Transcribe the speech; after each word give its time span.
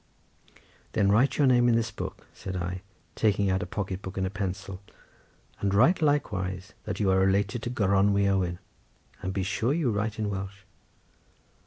"Then 0.93 1.11
write 1.11 1.37
your 1.37 1.45
name 1.45 1.69
in 1.69 1.75
this 1.75 1.91
book," 1.91 2.25
said 2.33 2.55
I, 2.55 2.81
taking 3.13 3.51
out 3.51 3.61
a 3.61 3.67
pocket 3.67 4.01
book 4.01 4.17
and 4.17 4.25
a 4.25 4.31
pencil, 4.31 4.81
"and 5.59 5.71
write 5.75 6.01
likewise 6.01 6.73
that 6.85 6.99
you 6.99 7.11
are 7.11 7.19
related 7.19 7.61
to 7.61 7.69
Gronwy 7.69 8.27
Owen—and 8.27 9.31
be 9.31 9.43
sure 9.43 9.73
you 9.73 9.91
write 9.91 10.17
in 10.17 10.31
Welsh." 10.31 10.61